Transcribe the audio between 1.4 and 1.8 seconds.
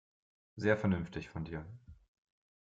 dir.